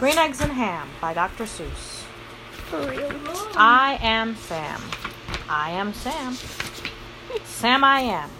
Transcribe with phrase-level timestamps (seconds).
[0.00, 1.44] Green Eggs and Ham by Dr.
[1.44, 2.04] Seuss.
[2.70, 3.12] For real.
[3.54, 4.80] I am Sam.
[5.46, 6.38] I am Sam.
[7.44, 8.30] Sam I am.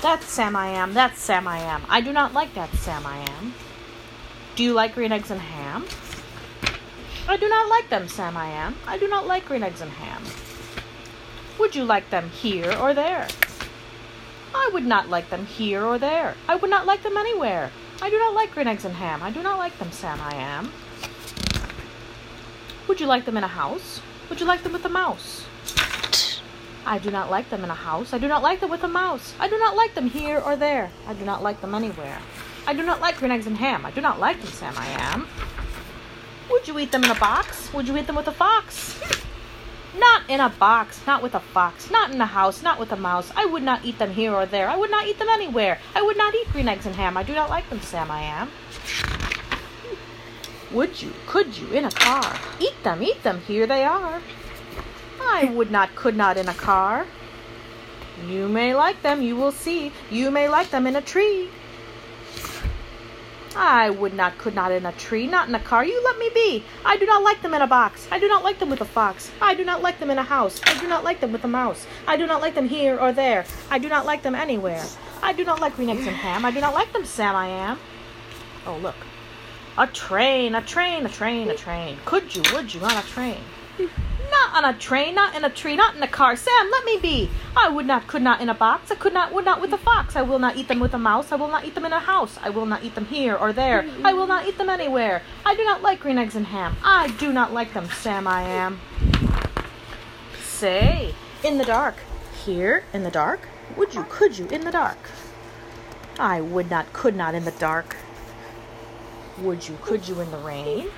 [0.00, 0.94] That's Sam I am.
[0.94, 1.82] That's Sam I am.
[1.90, 3.52] I do not like that Sam I am.
[4.56, 5.84] Do you like green eggs and ham?
[7.28, 8.74] I do not like them, Sam I am.
[8.86, 10.22] I do not like green eggs and ham.
[11.58, 13.28] Would you like them here or there?
[14.54, 16.34] I would not like them here or there.
[16.48, 17.70] I would not like them anywhere.
[18.00, 19.22] I do not like green eggs and ham.
[19.22, 20.72] I do not like them, Sam I am.
[22.86, 24.00] Would you like them in a house?
[24.28, 25.44] Would you like them with a mouse?
[26.86, 28.12] I do not like them in a house.
[28.14, 29.34] I do not like them with a mouse.
[29.38, 30.90] I do not like them here or there.
[31.06, 32.18] I do not like them anywhere.
[32.66, 33.84] I do not like green eggs and ham.
[33.84, 35.26] I do not like them, Sam I am.
[36.50, 37.72] Would you eat them in a box?
[37.74, 38.98] Would you eat them with a fox?
[39.96, 42.96] Not in a box, not with a fox, not in a house, not with a
[42.96, 43.32] mouse.
[43.34, 44.68] I would not eat them here or there.
[44.68, 45.78] I would not eat them anywhere.
[45.94, 47.16] I would not eat green eggs and ham.
[47.16, 48.50] I do not like them, Sam I am.
[50.70, 52.38] Would you, could you, in a car?
[52.60, 54.20] Eat them, eat them, here they are.
[55.20, 57.06] I would not, could not in a car.
[58.26, 59.92] You may like them, you will see.
[60.10, 61.48] You may like them in a tree.
[63.60, 65.84] I would not, could not in a tree, not in a car.
[65.84, 66.64] You let me be.
[66.84, 68.06] I do not like them in a box.
[68.12, 69.32] I do not like them with a fox.
[69.42, 70.60] I do not like them in a house.
[70.64, 71.84] I do not like them with a mouse.
[72.06, 73.44] I do not like them here or there.
[73.68, 74.86] I do not like them anywhere.
[75.24, 76.44] I do not like green eggs and ham.
[76.44, 77.80] I do not like them, Sam I am.
[78.64, 78.94] Oh, look.
[79.76, 81.98] A train, a train, a train, a train.
[82.04, 83.40] Could you, would you, on a train?
[84.30, 86.36] Not on a train, not in a tree, not in a car.
[86.36, 87.30] Sam, let me be.
[87.56, 88.90] I would not, could not in a box.
[88.90, 90.16] I could not, would not with a fox.
[90.16, 91.32] I will not eat them with a mouse.
[91.32, 92.38] I will not eat them in a house.
[92.42, 93.88] I will not eat them here or there.
[94.04, 95.22] I will not eat them anywhere.
[95.46, 96.76] I do not like green eggs and ham.
[96.82, 98.80] I do not like them, Sam I am.
[100.42, 101.96] Say, in the dark.
[102.44, 103.48] Here, in the dark.
[103.76, 104.98] Would you, could you, in the dark?
[106.18, 107.96] I would not, could not in the dark.
[109.38, 110.90] Would you, could you in the rain?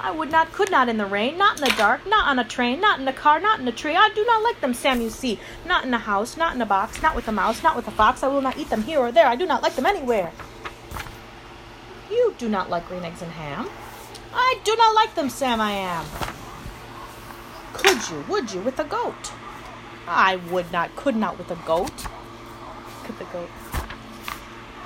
[0.00, 2.44] I would not, could not in the rain, not in the dark, not on a
[2.44, 3.96] train, not in a car, not in a tree.
[3.96, 5.38] I do not like them, Sam, you see.
[5.64, 7.90] Not in a house, not in a box, not with a mouse, not with a
[7.90, 8.22] fox.
[8.22, 9.26] I will not eat them here or there.
[9.26, 10.32] I do not like them anywhere.
[12.10, 13.68] You do not like green eggs and ham.
[14.34, 16.04] I do not like them, Sam, I am.
[17.72, 19.32] Could you, would you, with a goat?
[20.06, 22.06] I would not, could not with a goat.
[23.08, 23.50] At the goat.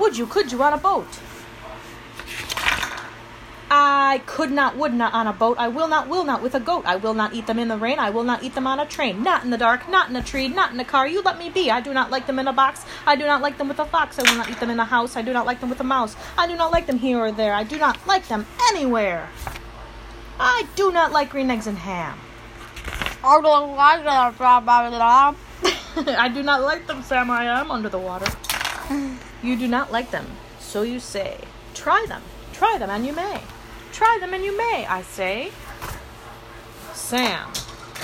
[0.00, 1.06] Would you, could you on a boat?
[3.76, 5.56] I could not, would not on a boat.
[5.58, 6.84] I will not, will not with a goat.
[6.86, 7.98] I will not eat them in the rain.
[7.98, 9.24] I will not eat them on a train.
[9.24, 11.08] Not in the dark, not in a tree, not in a car.
[11.08, 11.72] You let me be.
[11.72, 12.84] I do not like them in a box.
[13.04, 14.16] I do not like them with a fox.
[14.20, 15.16] I will not eat them in a house.
[15.16, 16.14] I do not like them with a mouse.
[16.38, 17.52] I do not like them here or there.
[17.52, 19.28] I do not like them anywhere.
[20.38, 22.20] I do not like green eggs and ham.
[23.24, 24.38] I don't like that.
[24.38, 25.34] blah, blah, blah.
[26.16, 27.28] I do not like them, Sam.
[27.28, 28.30] I am under the water.
[29.42, 30.26] You do not like them,
[30.58, 31.36] so you say.
[31.74, 32.22] Try them.
[32.54, 33.42] Try them, and you may.
[33.94, 35.52] Try them, and you may, I say.
[36.92, 37.48] Sam,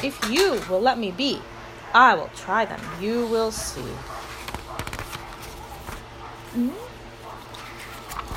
[0.04, 1.42] if you will let me be,
[1.92, 2.80] I will try them.
[3.00, 3.80] You will see.
[6.52, 6.70] Hmm?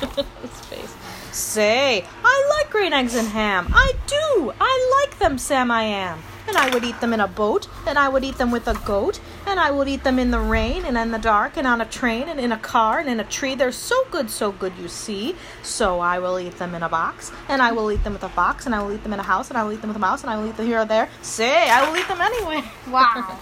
[0.42, 0.96] His face.
[1.30, 3.68] Say, I like green eggs and ham.
[3.72, 4.52] I do.
[4.60, 5.70] I like them, Sam.
[5.70, 6.22] I am.
[6.46, 8.74] And I would eat them in a boat, and I would eat them with a
[8.84, 11.80] goat, and I would eat them in the rain, and in the dark, and on
[11.80, 13.54] a train, and in a car, and in a tree.
[13.54, 15.36] They're so good, so good, you see.
[15.62, 18.28] So I will eat them in a box, and I will eat them with a
[18.28, 19.96] fox, and I will eat them in a house, and I will eat them with
[19.96, 21.08] a mouse, and I will eat them here or there.
[21.22, 22.62] Say, I will eat them anyway.
[22.90, 23.38] Wow.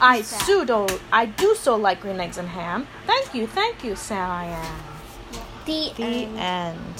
[0.00, 2.86] I pseudo, I do so like green eggs and ham.
[3.06, 4.28] Thank you, thank you, Sam.
[4.30, 4.82] I am.
[5.66, 6.38] The The end.
[6.38, 6.78] end.